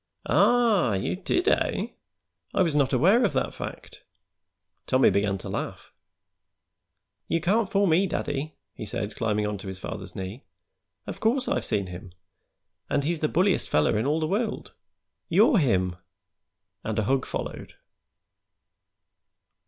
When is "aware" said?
2.91-3.23